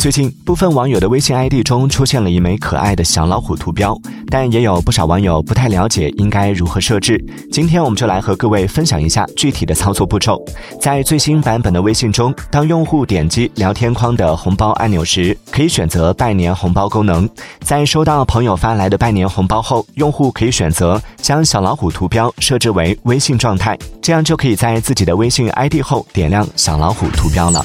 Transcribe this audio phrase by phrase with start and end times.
[0.00, 3.94] 最近部分网友的微信 id 中出现了一枚可爱的小老虎图标
[4.30, 10.42] 但也有不少网友不太了解应该如何设置今天我们就来和各位分享一下具体的操作步骤。
[10.80, 17.28] 在最新版本的微信中当用户点击聊天框的红包按钮时可以选择拜年红包功能。
[17.60, 27.62] 在收到朋友发来的拜年红包后用户可以选择将小老虎图标设置为微信状态这样就可以在自己的微信 id 后点亮小老虎图标了。